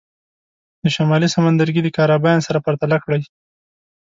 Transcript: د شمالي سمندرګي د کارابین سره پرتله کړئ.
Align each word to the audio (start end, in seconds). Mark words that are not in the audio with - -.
د 0.81 0.83
شمالي 0.95 1.27
سمندرګي 1.35 1.81
د 1.83 1.89
کارابین 1.97 2.37
سره 2.47 2.63
پرتله 2.65 2.97
کړئ. 3.03 3.21